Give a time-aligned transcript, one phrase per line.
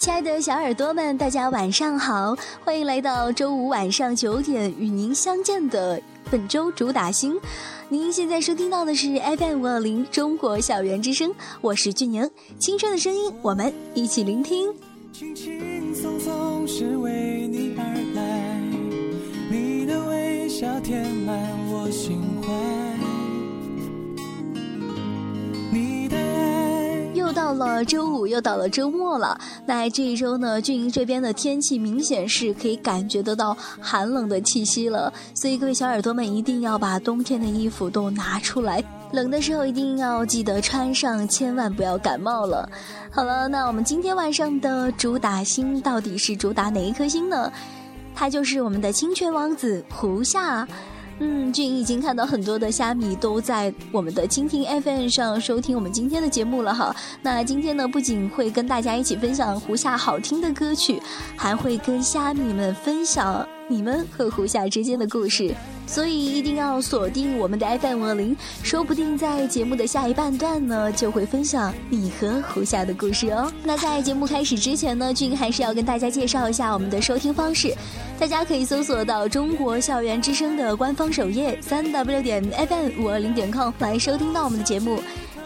[0.00, 2.34] 亲爱的小耳朵们，大家晚上好，
[2.64, 6.00] 欢迎来到周五晚上九点与您相见的
[6.30, 7.38] 本周主打星。
[7.90, 14.72] 您现在收听到的是 FM 五二零中国校园之声，我是俊宁，青春的声音，我们一起聆听。
[15.12, 18.58] 轻轻松松是为你而来，
[19.50, 21.36] 你的微笑填满
[21.70, 22.22] 我心
[27.66, 29.38] 了周五，又到了周末了。
[29.66, 35.12] 那这一周呢，俊营这边的天气明显是可以感觉得到寒冷的气息了。
[35.34, 38.82] 所以各位小耳朵们一定要把冬天的衣服都拿出来，
[39.12, 42.68] 冷的时候一定要记得穿上，千万不要感冒了。
[43.10, 47.52] 好了，那我们今天晚上的主打星到底是主打哪一颗星呢？
[48.14, 50.66] 他就是我们的清泉王子胡夏。
[51.22, 56.96] 嗯，俊已经看到很多的虾米都在我们的蜻蜓 FM 上收听我们今天的节目了哈。
[57.20, 60.98] 那今天呢，不仅会跟大家一起分享胡夏好听的歌曲，
[61.36, 65.54] 还会跟虾米们分享你们和胡夏之间的故事。
[65.86, 73.52] 所以一定要锁定我们的 FM 二零，说不定在节目的下一半段呢，就会分享你和胡夏的故事哦。
[73.64, 77.74] 那在节目开始之前呢，俊还是要跟大家介绍一下我们的收听方式。
[78.20, 85.00] 大家可以搜索到中国校园之声的官方首页三 w 点 fm 五二零点 com 来收听到我们的节目，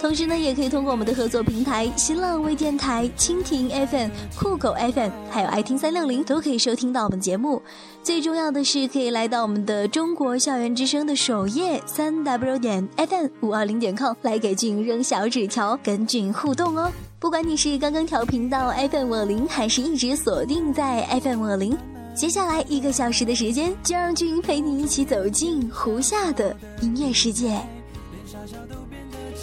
[0.05, 7.63] 同时呢，也可以通过我们的合作平台新浪微电台、蜻蜓 FM、酷狗 FM，还有爱听三六零都可以收听到我们节目。
[8.03, 16.93] 最重要的是，可以来到我们的中国校园之声的首页三 w 点 fm 五二零点 com 来给俊扔小纸条，跟俊互动哦。
[17.19, 21.75] 不管你是刚刚调频到 FM 五二零，还是一直锁定在 FM 五二零。
[22.15, 27.59] 接下来一个小时的时间，就让君陪你一起走进胡夏的音乐世界。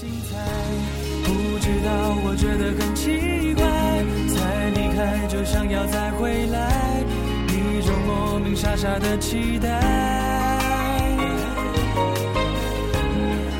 [0.02, 0.36] 精彩
[1.26, 1.30] 不
[1.60, 1.92] 知道，
[2.26, 3.64] 我觉得很奇怪，
[4.34, 7.04] 才离开就想要再回来，
[7.48, 9.70] 一种莫名傻傻的期待。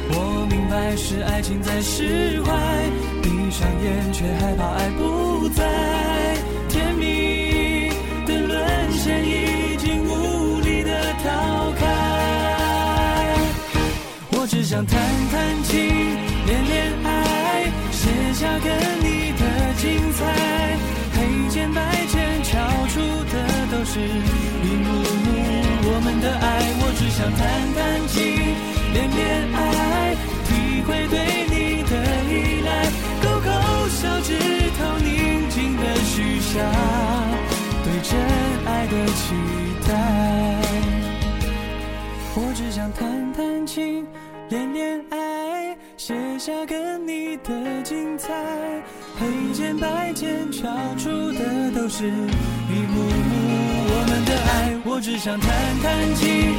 [0.10, 2.52] 我明白是爱情在释怀，
[3.22, 5.64] 闭上眼却害怕爱不在，
[6.70, 7.92] 甜蜜
[8.26, 9.24] 的沦陷。
[9.24, 10.90] 已经无力的
[11.24, 11.86] 逃开，
[14.32, 15.00] 我只想谈
[15.32, 16.01] 谈情，
[18.42, 18.74] 下跟
[19.06, 19.44] 你的
[19.78, 20.20] 精彩。
[21.14, 21.18] 黑
[21.50, 22.58] 键白键敲
[22.88, 22.98] 出
[23.30, 23.34] 的
[23.72, 24.90] 都是一幕
[25.26, 25.30] 幕
[25.86, 26.46] 我们的爱。
[26.82, 27.40] 我只想弹
[27.78, 28.18] 弹琴，
[28.94, 29.22] 恋恋
[29.54, 29.60] 爱，
[30.48, 30.50] 体
[30.88, 31.16] 会对
[31.54, 31.94] 你的
[32.32, 32.34] 依
[32.66, 32.70] 赖。
[33.22, 33.48] 勾勾
[33.90, 34.34] 小指
[34.76, 35.06] 头，宁
[35.50, 36.50] 静的许下。
[37.84, 38.10] 对真
[38.66, 39.22] 爱的期
[39.88, 39.90] 待，
[42.34, 43.00] 我只想弹
[43.34, 44.04] 弹琴，
[44.50, 45.18] 恋恋爱，
[46.12, 48.34] 写下跟你的精彩。
[49.18, 50.68] 黑键白键敲
[50.98, 53.32] 出的都是一幕幕
[53.88, 54.82] 我们的爱。
[54.84, 55.50] 我只想弹
[55.82, 56.56] 弹琴，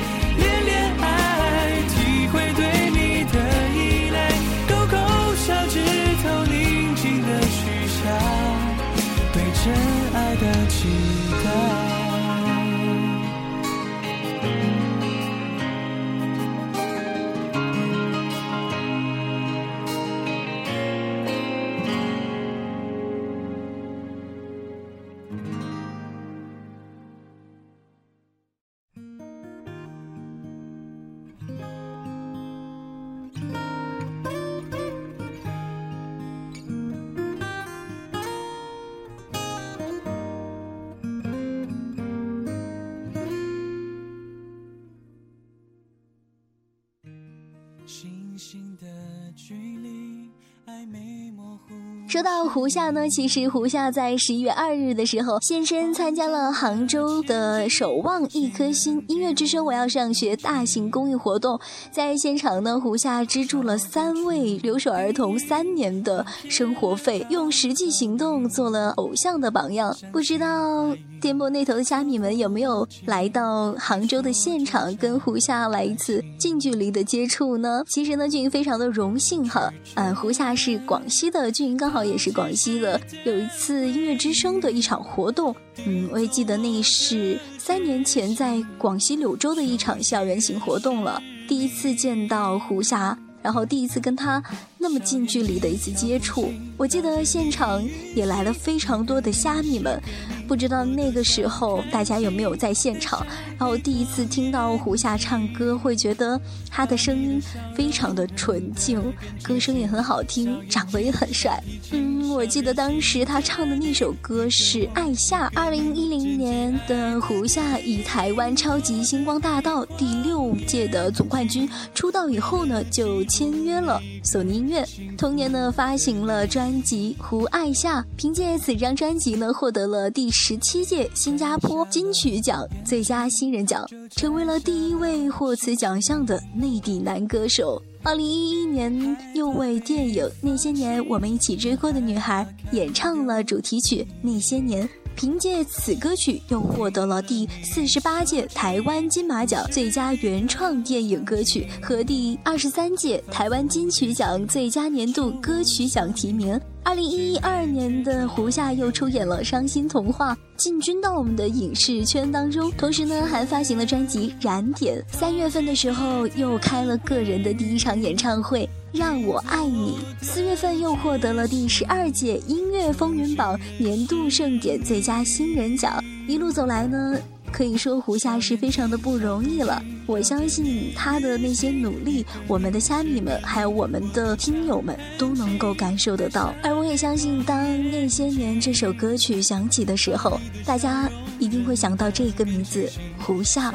[52.13, 61.59] 说到胡夏呢，其实胡夏在十一月二日的时候现身参加了杭州的“守望一颗心”音乐之声我要上学大型公益活动，
[61.91, 69.97] 在现场呢，胡夏资助了三位留守儿童三年的生活费，用实际行动做了偶像的榜样。
[70.13, 77.83] 不知道电波那头的虾米们有没有来到杭州的现场，跟胡夏来一次近距离的接触呢？
[77.89, 82.02] 其实呢，俊英非常的荣幸哈，嗯，胡夏是广西的，俊英刚好。
[82.05, 85.55] 也是广西的，有一次音乐之声的一场活动，
[85.87, 93.17] 嗯，我也记得那是三年前在广西柳州的一场校园型活动了，第一次见到胡霞。
[93.43, 94.41] 然后第一次跟她
[94.83, 97.81] 那么近距离的一次接触，我记得现场
[98.17, 100.03] 也来了非常多的虾米们，
[100.49, 103.25] 不知道那个时候大家有没有在现场？
[103.57, 106.39] 然后第一次听到胡夏唱歌，会觉得
[106.69, 107.41] 他的声音
[107.77, 109.01] 非常的纯净，
[109.41, 111.63] 歌声也很好听，长得也很帅。
[111.93, 115.49] 嗯，我记得当时他唱的那首歌是《爱夏》。
[115.55, 124.72] 二零一零年的胡夏以台湾超级星光大道第六届的总冠军出道以后呢，就签约了索尼音。
[125.17, 137.81] 同年呢，发行了专辑《胡爱夏》，凭借此张专辑呢，获得了第十七届新加坡金曲奖最佳新人奖，成为了第一位获此奖项的内地男歌手。
[138.05, 142.45] 二零一一年，又为电影《那些年我们一起追过的女孩》
[142.77, 144.83] 演唱了主题曲《那些年》，
[145.17, 156.61] 凭借此歌曲又获得了第四十八届台湾金马奖最佳原创电影歌曲和第二十三届台湾金曲奖最佳年度歌曲奖提名。
[156.85, 162.73] 二零一二年的胡夏又出演了《伤心童话》，进军到我们的影视圈当中。
[162.73, 164.99] 同时呢，还发行了专辑《燃点》。
[165.17, 169.99] 三月份的时候，又开了个人的第一场演唱会，《让我爱你》。
[170.25, 176.03] 四月份又获得了第十二届音乐风云榜年度盛典最佳新人奖。
[176.29, 177.19] 一路走来呢。
[177.53, 186.55] 可以说胡夏是非常的不容易了，我相信他的那些努力，我们的虾米们还有我们的听友们都能够感受得到。
[186.63, 192.91] 而我也相信，当那些年这首歌曲响起的时候，大家一定会想到这个名字——
[193.21, 193.75] 胡夏。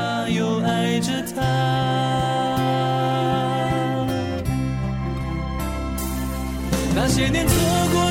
[1.01, 1.41] 着他？
[6.93, 7.55] 那些年错
[7.91, 8.10] 过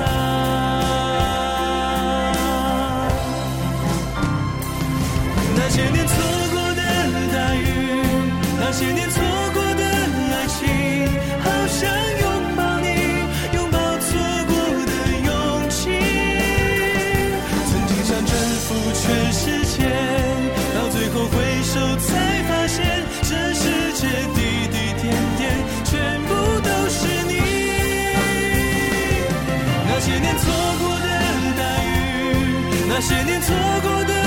[0.00, 0.29] 爱
[33.00, 34.19] 那些年错过的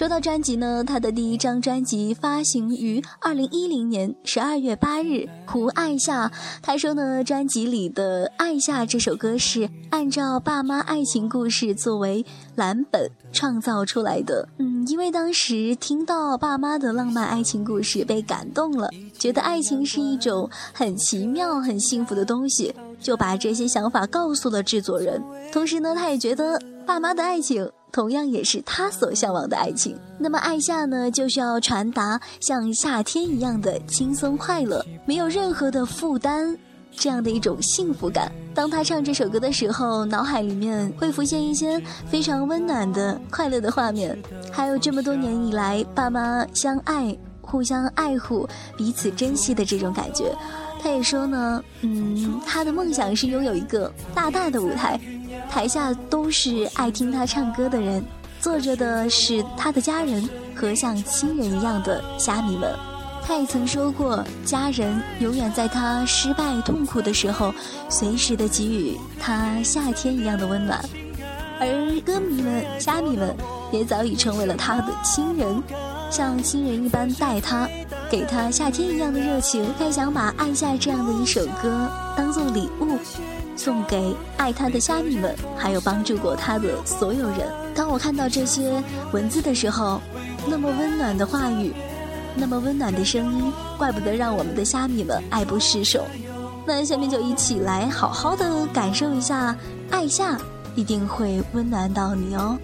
[0.00, 6.32] 说到专辑呢，他的第一张专辑发行于二零一零年十二月八日，胡爱夏。
[6.62, 14.48] 他说呢，专辑里的《爱夏》这首歌是按照爸妈爱情故事作为蓝本创造出来的。
[14.56, 18.88] 嗯，因为当时听到爸妈的浪漫爱情故事，被感动了，
[19.18, 25.22] 觉得爱情是一种很奇妙、很幸福的东西，就把这些想法告诉了制作人。
[25.52, 27.70] 同时呢，他也觉得爸妈的爱情。
[27.92, 29.96] 同样也是他所向往的爱情。
[30.18, 36.56] 那么爱夏呢，就需要传达像夏天一样的轻松快乐，没有任何的负担，
[36.96, 38.30] 这样的一种幸福感。
[38.54, 44.20] 当他唱这首歌的时候，脑海里面会浮现一些非常温暖的、快乐的画面，
[44.50, 50.36] 还有这么多年以来爸妈相爱、互相爱护、彼此珍惜的这种感觉。
[50.82, 54.98] 他也说呢，嗯，他的梦想是拥有一个大大的舞台。
[55.50, 58.04] 台下都是爱听他唱歌的人，
[58.40, 62.72] 坐着的是他的家人和像亲人一样的虾米们。
[63.22, 67.52] 他也曾说过，家人永远在他失败痛苦的时候，
[67.88, 70.82] 随时的给予他夏天一样的温暖。
[71.60, 71.68] 而
[72.04, 73.36] 歌迷们、虾米们
[73.70, 75.62] 也早已成为了他的亲人，
[76.10, 77.68] 像亲人一般待他，
[78.10, 79.72] 给他夏天一样的热情。
[79.78, 82.98] 他想把《爱夏》这样的一首歌当做礼物。
[83.56, 87.46] 送给爱他的虾米们，还有帮助过他的所有人。
[87.74, 90.00] 当我看到这些文字的时候，
[90.48, 91.70] 那么温暖的话语，
[92.34, 96.06] 那么温暖的声音，怪不得让我们的虾米们爱不释手。
[96.66, 99.54] 那下面就一起来好好的感受一下，
[99.90, 100.38] 爱夏
[100.74, 102.56] 一定会温暖到你哦。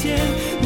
[0.00, 0.59] 天。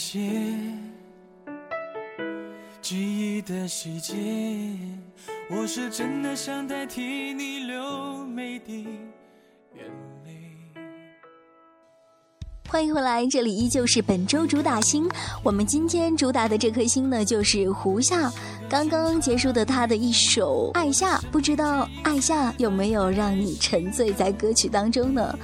[0.00, 0.18] 些
[2.80, 4.14] 记忆的细节，
[5.50, 7.66] 我是真的想代替你。
[7.66, 8.86] 流每滴
[9.76, 9.84] 眼
[10.24, 10.56] 泪，
[12.66, 13.26] 欢迎回来。
[13.26, 15.06] 这里依旧是本周主打星。
[15.44, 18.32] 我们今天主打的这颗星呢，就是胡夏
[18.70, 19.66] 刚刚结束的。
[19.66, 25.38] 他的一首《爱夏》，不知道《爱夏》有没有让你沉醉在歌曲当中呢？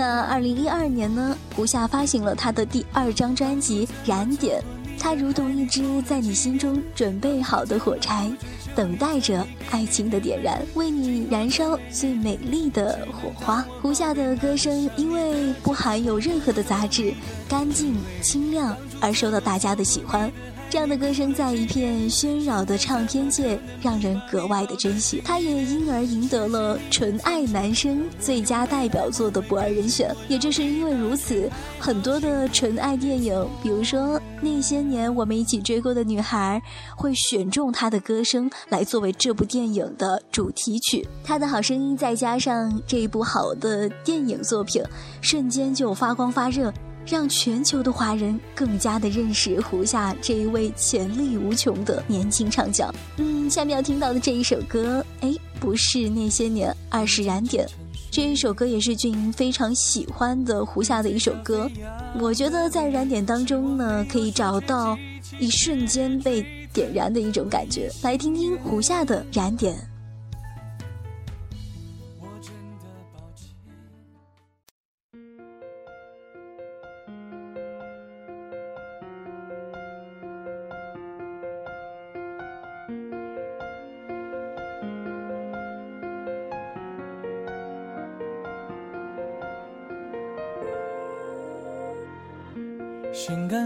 [0.00, 4.64] 那二零一二年呢胡夏发行了他的第二张专辑燃点。
[4.98, 8.30] 它如同一支在你心中准备好的火柴
[8.74, 13.62] 等待着爱情的点燃为你燃烧最美丽的火花。
[13.82, 17.12] 胡夏的歌声因为不含有任何的杂质
[17.50, 20.30] 干净、清亮，而受到大家的喜欢。
[20.70, 30.14] 这样的歌声在一片喧扰的唱片界让人格外的珍惜，他也因而赢得了《纯爱男生》最佳代表作的不二人选。
[30.28, 36.62] 也正是因为如此，很多的纯爱电影，比如说《那些年我们一起追过的女孩》，
[36.96, 41.04] 会选中他的歌声来作为这部电影的主题曲。
[41.24, 44.80] 他的好声音，再加上这一部好的电影作品，
[45.20, 46.72] 瞬间就发光发热。
[47.10, 52.88] 让全球的华人更加的认识胡夏这一位潜力无穷的年轻唱将。
[53.16, 57.66] 嗯，下面要听到的这一首歌，哎，不是那些年，而是燃点。
[58.12, 61.68] 这一首歌也是俊英非常喜欢的胡夏的一首歌。
[62.16, 64.96] 我觉得在燃点当中呢，可以找到
[65.40, 67.90] 一瞬间被点燃的一种感觉。
[68.02, 69.76] 来听听胡夏的燃点。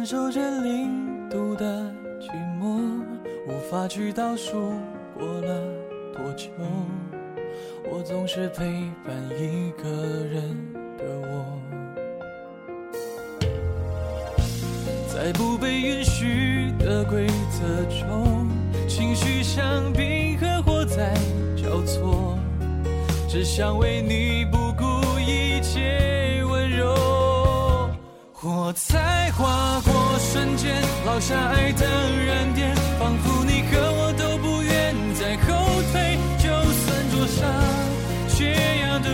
[0.04, 1.90] 感受着零度的
[2.20, 2.28] 寂
[2.60, 3.02] 寞，
[3.48, 4.74] 无法去倒数
[5.18, 5.64] 过了
[6.12, 6.50] 多久。
[7.90, 8.66] 我总是陪
[9.02, 9.88] 伴一个
[10.26, 10.54] 人
[10.98, 11.58] 的我，
[15.08, 18.46] 在不被允许的规则中，
[18.86, 21.14] 情绪像冰和火在
[21.56, 22.38] 交错，
[23.26, 26.13] 只想为你不顾一切。
[28.66, 30.72] 我才划过瞬间，
[31.04, 31.84] 落下爱的
[32.24, 37.44] 燃点，仿佛你和我都不愿再后退，就算灼伤，
[38.30, 39.10] 缺氧的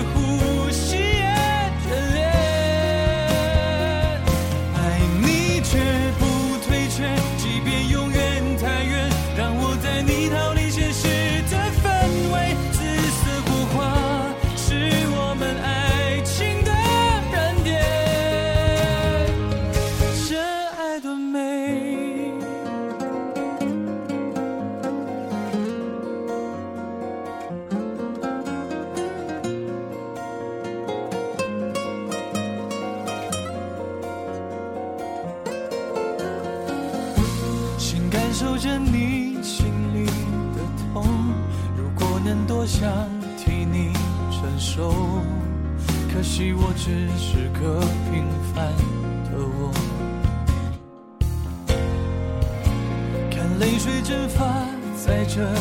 [55.40, 55.53] 在这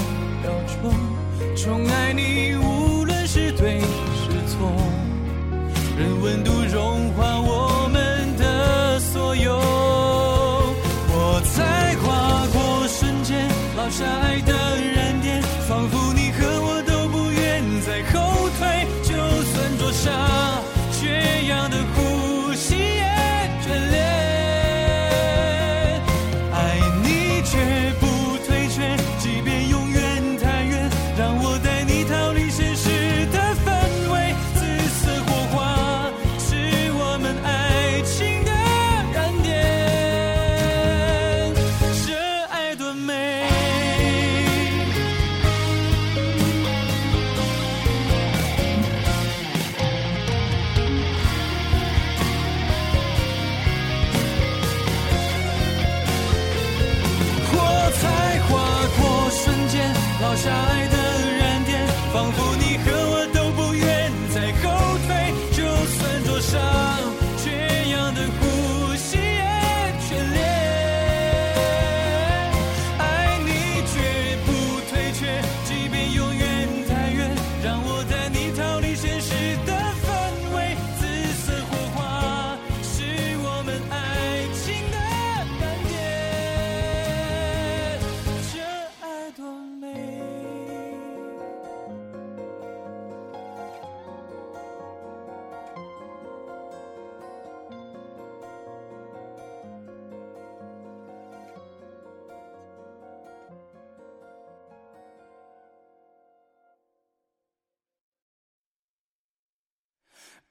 [0.41, 2.48] 秒钟，宠爱你。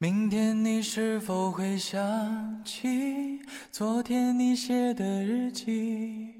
[0.01, 6.33] 明天你是否会想起昨天你写的日记？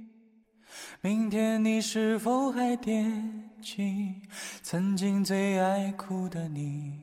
[1.02, 4.16] 明天你是否还惦记
[4.64, 7.02] 曾经最爱哭的你？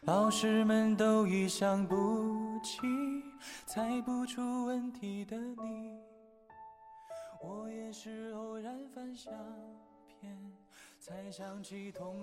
[0.00, 2.80] 老师们都已想不起，
[3.66, 5.96] 猜不出问题的你。
[7.40, 9.32] 我也是偶然翻相
[10.08, 10.36] 片，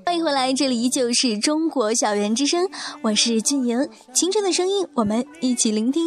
[0.06, 2.70] 欢迎回来，这里依旧是中国校园之声，
[3.02, 6.04] 我是俊莹，青春的声音，我们一起聆听。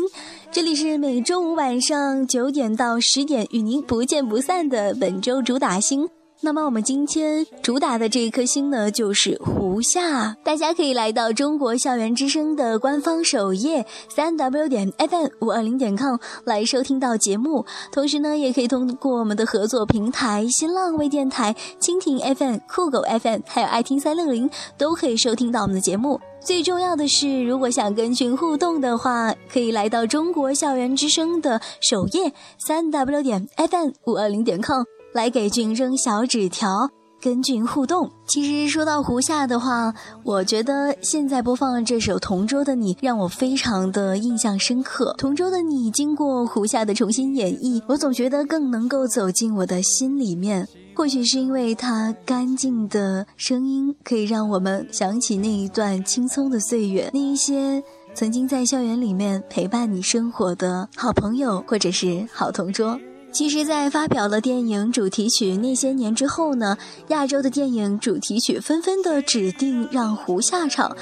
[0.52, 6.08] 这里是每周五晚上九点到十点与您不见不散的本周主打星。
[6.42, 10.34] 那么我们今天主打的这一颗星呢，就是胡夏。
[10.42, 17.66] 大家可以来到中国校园之声的官方首页三 w 点 fm 五二零点 com 来收听到节目。
[17.92, 24.48] 同时呢，也可以通过我们的合作平台新浪微电台、蜻蜓 FM、酷狗 FM，还有爱听三六零，
[24.78, 26.18] 都可以收听到我们的节目。
[26.40, 34.82] 最重要的是，如果想跟群互动的话，可以来到中国校园之声的首页三 w 点 fm 五二零点 com。
[35.12, 36.88] 来给俊扔小纸条，
[37.20, 38.10] 跟俊互动。
[38.26, 39.92] 其实说到胡夏的话，
[40.22, 45.12] 我觉得现在播放这首《同桌的你》让我非常的印象深刻。
[45.16, 50.68] 《同桌的你》经过胡夏的重新演绎，我总觉得更能够走进我的心里面。
[50.94, 57.82] 或许是因为他干净的声音，可以让我们想起那一段青葱的岁月，那一些
[58.14, 62.98] 曾经在校园里面陪伴你生活的好朋友，或者是好同桌。
[63.32, 66.76] 其实，在发表了电影主题曲那些年之后呢，
[67.08, 70.94] 亚洲的电影主题曲纷纷的指定让胡夏唱，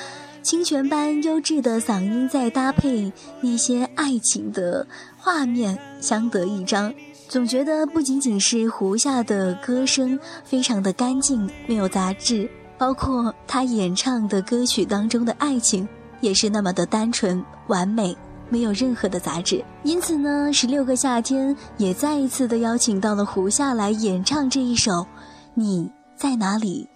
[0.43, 3.11] 清泉般优质的嗓音再搭配
[3.41, 4.87] 那些爱情的
[5.17, 6.93] 画面，相得益彰。
[7.29, 15.89] 总觉得不仅仅是胡夏的歌声非常的干净，没有杂质，包括他演唱的歌曲当中的爱情，
[16.21, 18.17] 也是那么的单纯完美。
[18.51, 24.93] 没有任何的杂质，因此呢，十六个夏天也再一次的邀请到了胡夏来演唱这一首
[25.55, 26.89] 《你在哪里》。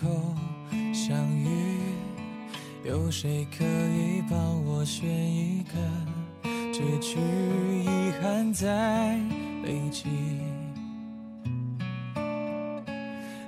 [0.00, 0.06] 口
[0.94, 1.48] 相遇？
[2.84, 5.74] 有谁可以帮我选一个
[6.72, 7.18] 结局？
[7.82, 9.18] 遗憾在
[9.64, 10.04] 累积，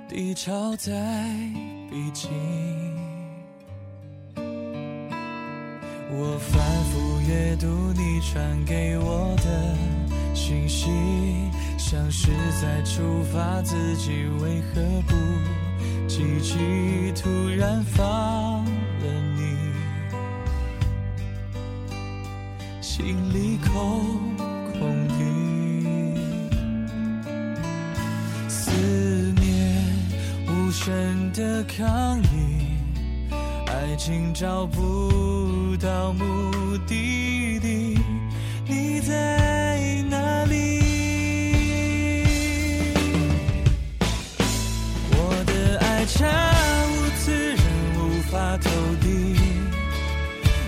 [0.09, 0.91] 低潮在
[1.89, 2.29] 逼近。
[6.13, 6.61] 我反
[6.91, 9.77] 复阅读你传给我的
[10.35, 10.89] 信息。
[11.77, 12.29] 像是
[12.61, 13.01] 在处
[13.33, 14.11] 罚自己，
[14.41, 15.13] 为何不
[16.11, 17.13] 奇迹？
[17.15, 19.05] 突然放了
[19.37, 19.55] 你，
[22.81, 24.35] 心里空
[24.73, 25.13] 空的，
[28.49, 28.69] 思
[29.39, 29.41] 念
[30.47, 32.25] 无声的抗议，
[33.67, 36.25] 爱情找不到目
[36.85, 37.97] 的地，
[38.67, 39.40] 你在
[46.21, 46.27] 差
[46.85, 47.57] 无此人
[47.97, 48.69] 无法投
[49.01, 49.35] 递，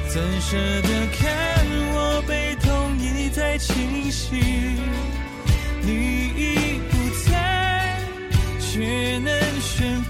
[0.09, 1.63] 怎舍得看
[1.93, 4.35] 我被痛一再侵袭？
[5.83, 5.91] 你
[6.35, 6.97] 已不
[7.29, 7.99] 在，
[8.59, 10.01] 却能选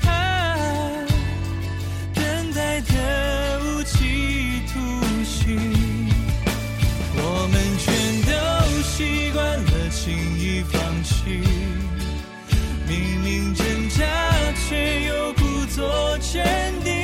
[14.73, 15.33] 却又。
[15.33, 16.43] 故作坚
[16.83, 17.02] 定，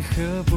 [0.00, 0.49] 何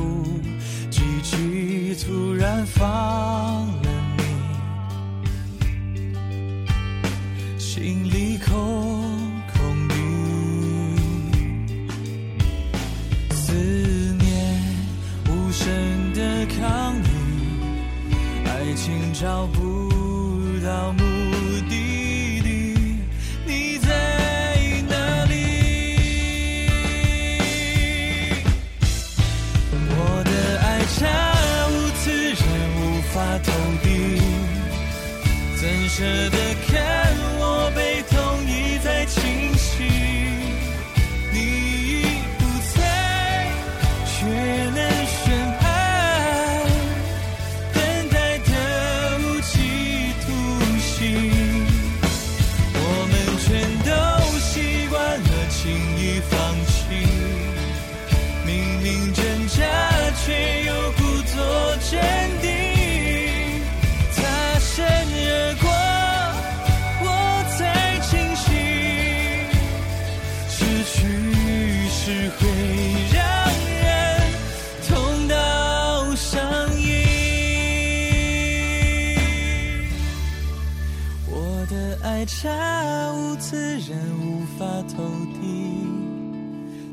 [82.23, 85.03] 太差无自然无法投
[85.41, 85.43] 递，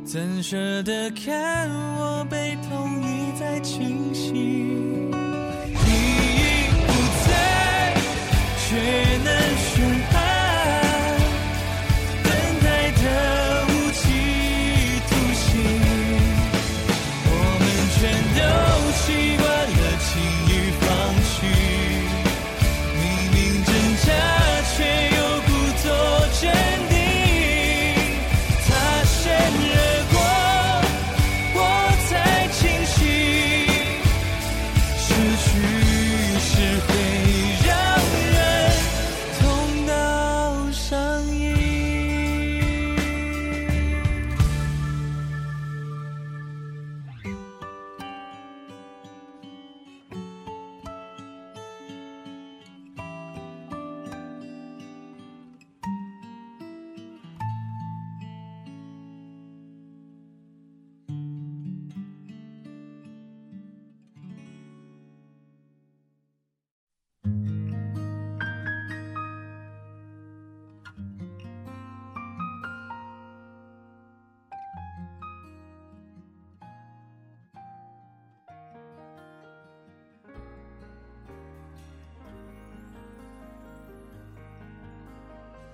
[0.05, 4.33] 怎舍得看我被痛一再侵袭？
[4.33, 5.13] 你
[5.71, 6.93] 已不
[7.29, 7.95] 在，
[8.59, 8.75] 却
[9.23, 9.71] 能宣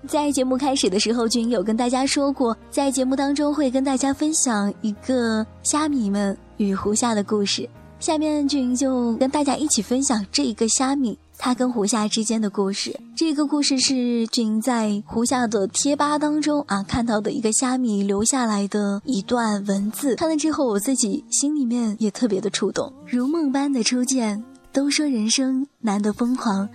[0.07, 7.69] 在节目开始的时候，君有跟大家说过，在节目当中会跟大家分享一个虾米们与胡夏的故事。
[7.99, 12.95] 下面君就跟大家一起分享这一个虾米他跟胡夏之间的故事。
[13.15, 24.43] 这个故事是君在胡夏的贴吧当中啊看到的一个虾米留下来的一段文字，看了之后我自己心里面也特别的触动，如梦般的初见。
[24.71, 26.69] 都说人生难得疯狂，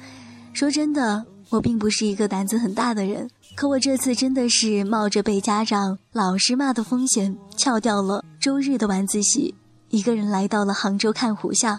[0.53, 1.25] 说真的。
[1.53, 9.55] 我并不是一个胆子很大的人，可我这次真的是冒着被家长、老师骂的风险，翘掉了周日的晚自习，
[9.91, 11.79] 一个人来到了杭州看胡夏。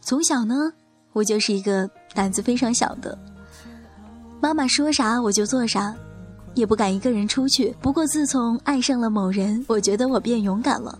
[0.00, 0.72] 从小呢，
[1.12, 3.18] 我就是一个胆子非常小的，
[4.40, 5.92] 妈妈说啥我就做啥，
[6.54, 7.74] 也不敢一个人出去。
[7.80, 10.96] 不过自从爱上了某人，我觉得我变勇敢了，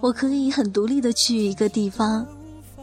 [0.00, 2.26] 我可以很独立的去一个地方，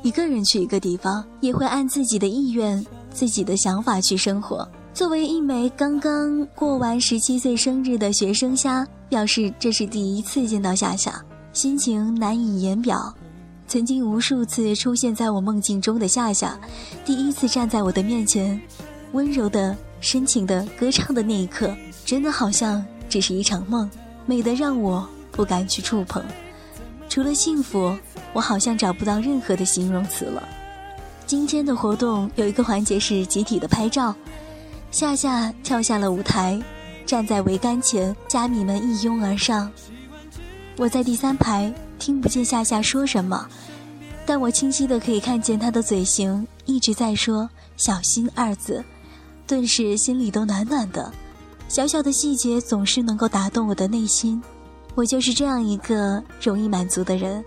[0.04, 2.86] 一个人去一个地方，也会按自己的意愿。
[3.12, 4.68] 自己的想法去生活。
[4.94, 13.14] 作为一枚刚刚过完十七岁生日的学生虾，表示这是第一次见到夏夏，心情难以言表。
[13.68, 16.60] 曾经无数次出现在我梦境中的夏夏，
[17.06, 18.60] 第一次站在我的面前，
[19.14, 23.90] 温柔的、深情的歌唱的那一刻，真的好像只是一场梦，
[24.26, 26.22] 美得让我不敢去触碰。
[27.08, 27.98] 除了幸福，
[28.34, 30.44] 我好像找不到任何的形容词了。
[31.32, 34.14] 今天的活动有一个环节是集体的拍照，
[34.92, 36.62] 夏夏跳下了舞台，
[37.06, 39.72] 站在桅杆前，虾米们一拥而上。
[40.76, 43.48] 我在第三排，听不见夏夏说什么，
[44.26, 48.84] 但我清晰的可以看见她的嘴型一直在说“小心”二字，
[49.48, 51.10] 顿时心里都暖暖的。
[51.70, 54.44] 小小的细节总是能够打动我的内心，
[54.96, 57.42] 我就是这样一个容易满足的人。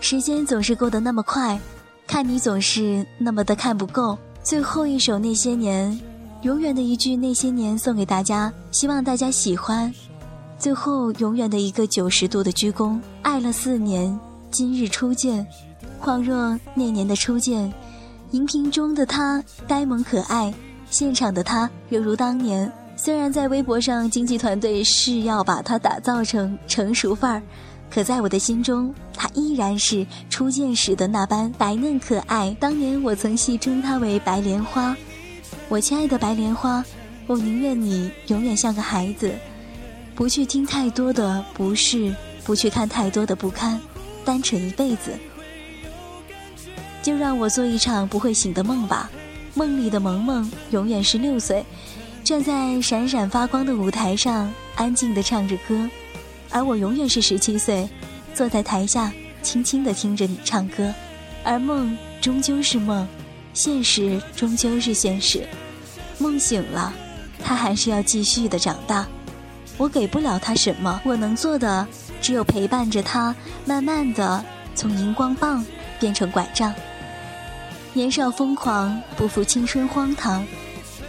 [0.00, 1.60] 时间总是过得那么快。
[2.06, 4.16] 看你总是那么的看不够。
[4.42, 5.90] 最后一首《那些年》，
[6.42, 9.92] 永远的一句《那些年》送给大家，希望大家喜欢。
[10.58, 13.00] 最后，永远的一个九十度的鞠躬。
[13.22, 14.18] 爱了四年，
[14.50, 15.46] 今日初见，
[16.00, 17.72] 恍若那年的初见。
[18.30, 20.52] 荧屏中的他呆萌可爱，
[20.90, 22.70] 现场的他犹如当年。
[22.96, 27.42] 虽然在微博上，经纪团队是要把他打造成成熟范儿。
[27.94, 32.54] 可在我的心中，她依然是初见时的那般白嫩可爱。
[32.58, 34.96] 当年我曾戏称她为白莲花，
[35.68, 36.84] 我亲爱的白莲花，
[37.28, 39.32] 我宁愿你永远像个孩子，
[40.16, 43.80] 不去听太多的不是，不去看太多的不堪，
[44.24, 45.12] 单纯一辈子。
[47.00, 49.08] 就让我做一场不会醒的梦吧，
[49.54, 51.64] 梦里的萌萌永远是六岁，
[52.24, 55.88] 站在闪闪发光的舞台上，安静地唱着歌；
[56.54, 57.88] 而我永远是十七岁，
[58.32, 60.94] 坐在台下，轻轻地听着你唱歌。
[61.42, 63.04] 而梦终究是梦，
[63.52, 65.44] 现实终究是现实。
[66.16, 66.94] 梦醒了，
[67.42, 69.04] 他还是要继续的长大。
[69.76, 71.84] 我给不了他什么，我能做的
[72.22, 73.34] 只有陪伴着他，
[73.66, 74.44] 慢慢的
[74.76, 75.66] 从荧光棒
[75.98, 76.72] 变成拐杖。
[77.92, 80.46] 年少疯狂，不负青春荒唐。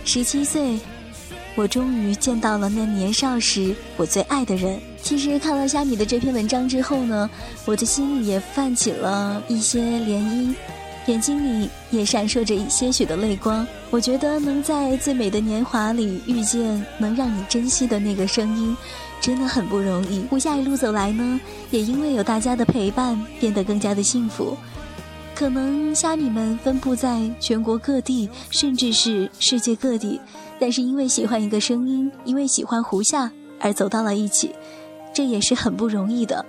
[0.04, 0.80] 十七岁，
[1.54, 4.82] 我终于见到了那年少时我最爱的人。
[5.06, 7.30] 其实看了虾米的这篇文章之后呢，
[7.64, 10.56] 我的心里也泛起了一些涟漪。
[11.06, 13.66] 眼睛里也闪烁着一些许的泪光。
[13.92, 18.76] 我觉得能在最美的年华里遇见能让你珍惜的那个声音，
[19.22, 20.22] 真的很不容易。
[20.22, 21.40] 胡夏一路走来呢，
[21.70, 24.58] 也因为有大家的陪伴，变得更加的幸福。
[25.36, 30.20] 可能虾米们分布在全国各地，甚至是世界各地，
[30.60, 34.50] 但是因为喜欢一个声音，因为喜欢胡夏而走到了一起，
[35.16, 36.46] 这也是很不容易的。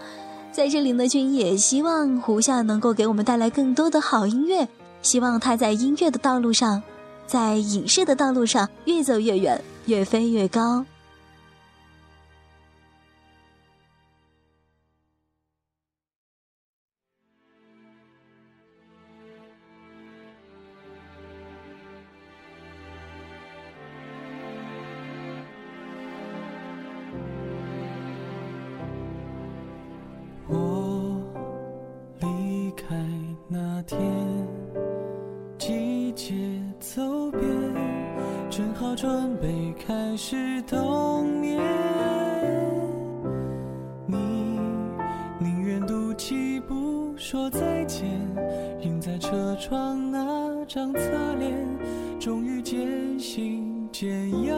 [0.50, 4.66] 在这里呢，君也希望胡夏能够给我们带来更多的好音乐，
[5.02, 6.82] 希望他在音乐的道路上，
[7.26, 10.84] 在影视的道路上越走越远，越飞越高。
[40.66, 41.60] 童年，
[44.06, 44.16] 你
[45.38, 48.04] 宁愿赌气不说再见，
[48.80, 51.00] 映在车窗那张侧
[51.38, 51.54] 脸，
[52.18, 54.56] 终于渐行渐远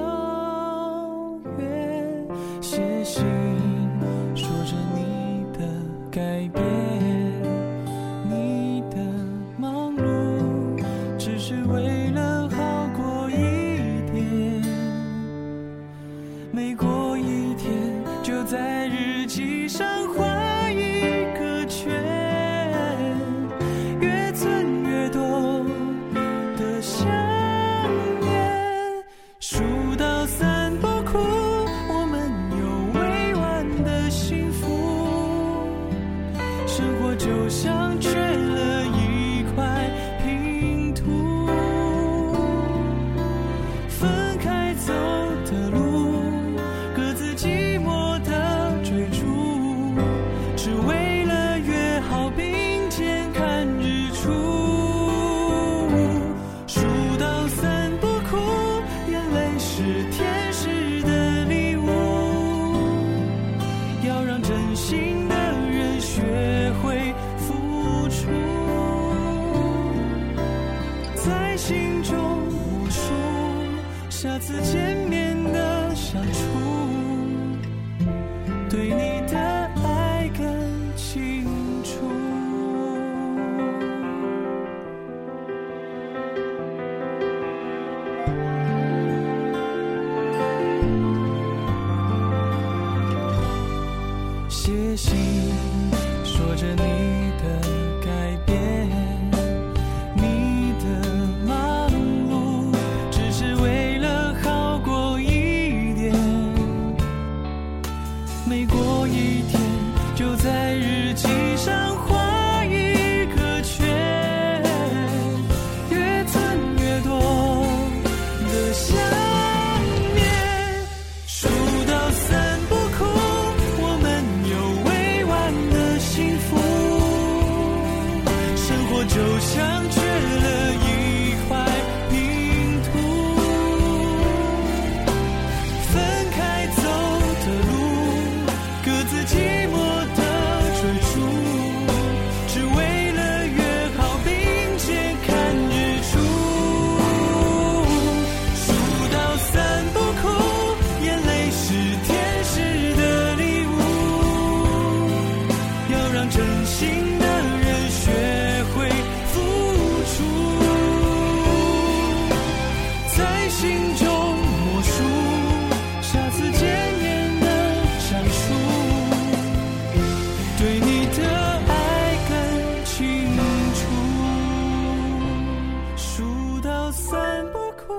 [176.89, 177.93] 就散不哭，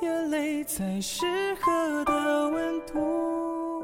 [0.00, 1.26] 眼泪在适
[1.60, 3.82] 合的温度，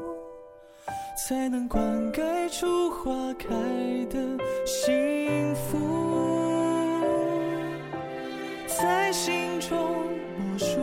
[1.27, 1.83] 才能灌
[2.13, 3.49] 溉出花开
[4.09, 4.17] 的
[4.65, 5.77] 幸福。
[8.65, 10.79] 在心中默数，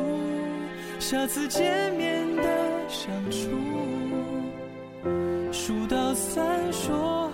[0.99, 2.43] 下次见面的
[2.91, 3.49] 相处，
[5.51, 7.27] 数到三说。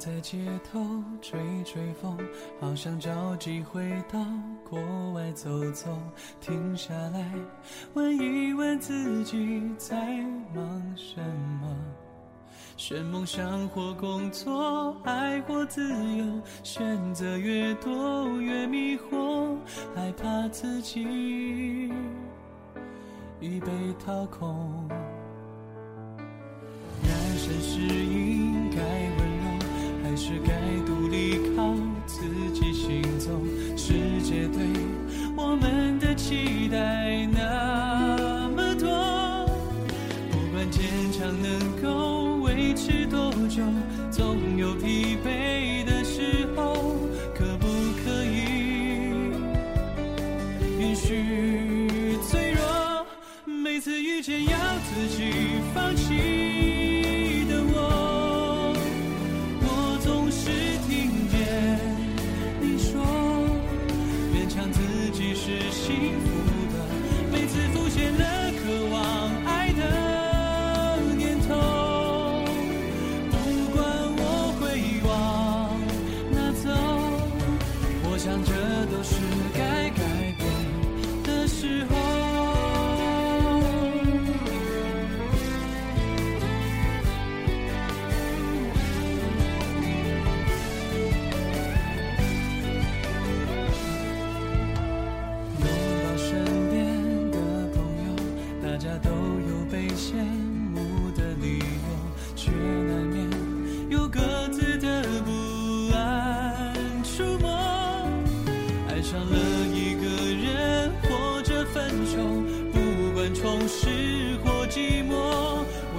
[0.00, 0.80] 在街头
[1.20, 2.16] 吹吹风
[2.58, 4.18] 好想找机会到
[4.66, 4.80] 国
[5.12, 5.90] 外走走。
[6.40, 7.30] 停下来
[7.92, 9.94] 问一问自己在
[10.54, 11.20] 忙什
[11.60, 11.76] 么。
[12.78, 16.24] 选梦想或工作爱或自由
[16.62, 19.54] 选择越多越迷惑
[19.94, 21.92] 害怕自己
[23.38, 23.70] 已被
[24.02, 24.88] 掏空。
[27.02, 28.29] 人生是一
[30.22, 30.52] 是该
[30.84, 31.39] 独立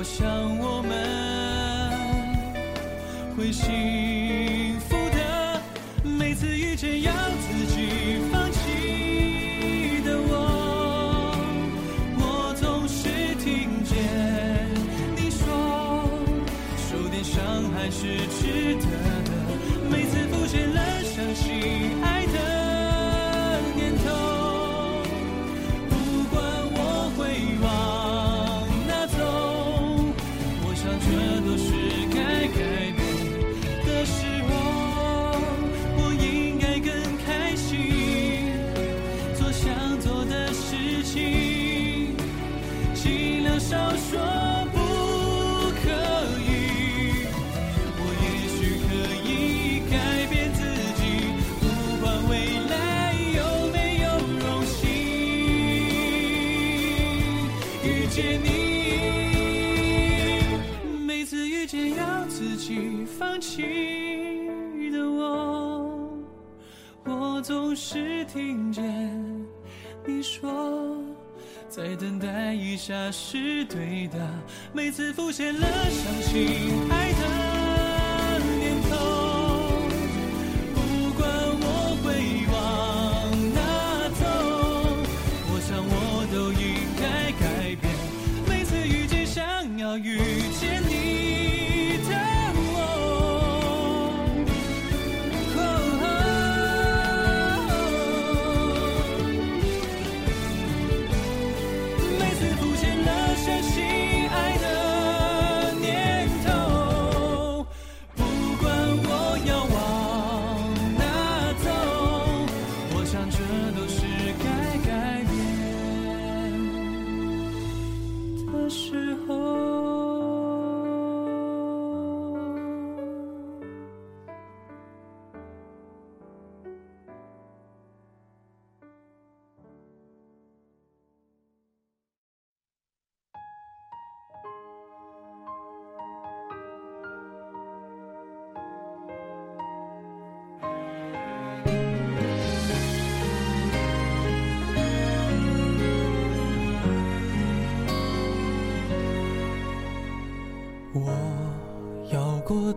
[0.01, 0.97] 我想我们
[3.37, 4.20] 会幸
[72.21, 74.19] 待一下是对的，
[74.73, 77.60] 每次浮现了伤心，爱的。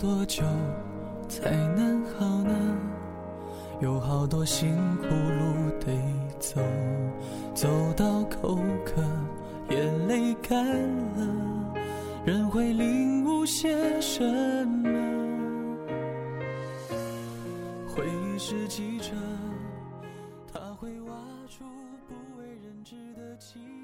[0.04, 0.42] 多久
[1.30, 2.54] 才能好呢？
[3.80, 5.86] 有好多辛苦路得
[6.38, 6.60] 走，
[7.54, 9.02] 走到口渴，
[9.70, 10.62] 眼泪干
[11.16, 11.74] 了，
[12.22, 14.22] 人会领悟些什
[14.68, 14.90] 么？
[17.88, 19.12] 回忆是记者，
[20.52, 21.16] 他会挖
[21.48, 21.64] 出
[22.06, 23.83] 不为人知的寂。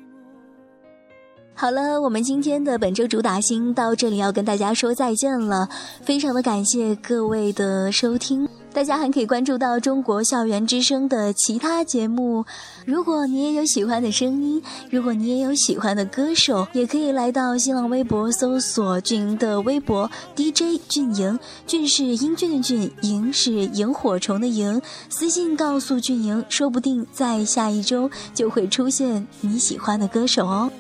[1.61, 5.69] 好了，我们今天的本周主打星到这里要跟大家说再见了，
[6.03, 8.49] 非常的感谢各位的收听。
[8.73, 12.47] 大家还可以关注到中国校园之声的其他节目。
[12.87, 24.81] 如果你也有喜欢的声音，如果你也有喜欢的歌手，也可以来到新浪微博搜索俊莹的微博 DJ 俊莹，俊是英俊的俊，莹是萤火虫的萤。
[25.11, 30.71] 私信告诉俊莹，说不定在下一周就会出现你喜欢的歌手哦。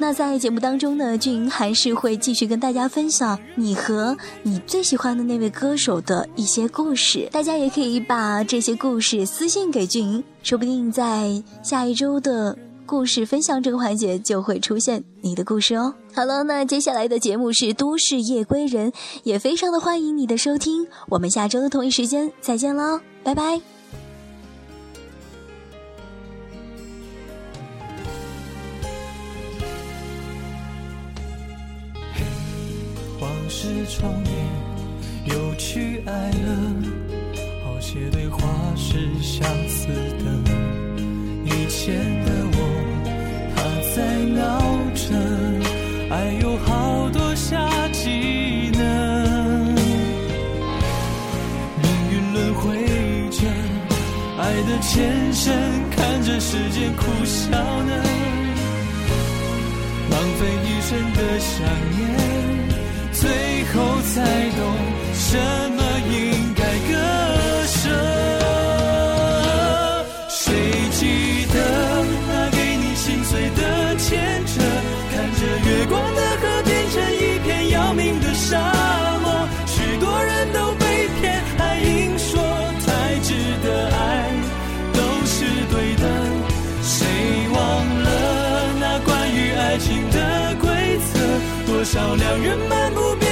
[0.00, 7.28] 那在节目当中呢，俊莹还是会继续跟大家分享你和你最喜欢的那位歌手的一些故事。
[7.32, 15.92] 大家也可以把这些故事私信给俊莹，说不定在下一周的故事分享这个环节就会出现你的故事哦。
[16.14, 18.92] 好了，那接下来的节目是《都市夜归人》，
[19.24, 20.86] 也非常的欢迎你的收听。
[21.08, 23.77] 我们下周的同一时间再见喽，拜拜。
[33.48, 36.48] 是重演，又去爱了，
[37.64, 38.46] 好些对话
[38.76, 40.24] 是相似的。
[41.46, 42.56] 以前的我，
[43.56, 43.62] 他
[43.94, 43.96] 在
[44.36, 44.60] 闹
[44.94, 45.14] 着，
[46.10, 47.56] 爱有好多下
[47.88, 49.74] 季呢。
[51.82, 52.60] 命运轮回
[53.30, 53.48] 着，
[54.38, 55.54] 爱的前身，
[55.96, 58.04] 看着时间苦笑呢。
[60.10, 61.56] 浪费一生的想
[61.96, 62.37] 念。
[63.74, 63.76] 后
[64.14, 64.14] 才
[64.56, 64.60] 懂
[65.14, 65.36] 什
[65.76, 65.78] 么
[66.10, 66.14] 应
[66.54, 66.92] 该割
[67.66, 67.78] 舍。
[70.28, 70.36] 谁
[70.92, 71.00] 记
[71.52, 71.56] 得
[72.28, 73.60] 那给你心碎的
[73.96, 74.06] 牵
[74.46, 74.52] 扯？
[75.10, 78.58] 看着月光的河变成一片要命的沙
[79.22, 79.26] 漠，
[79.66, 82.40] 许多人都被骗，还硬说
[82.86, 82.86] 太
[83.22, 83.98] 值得爱
[84.92, 85.34] 都是
[85.70, 86.04] 对的。
[86.82, 87.06] 谁
[87.52, 87.56] 忘
[88.02, 88.06] 了
[88.80, 90.66] 那关于爱情的规
[91.12, 91.18] 则？
[91.66, 93.27] 多少两人漫步。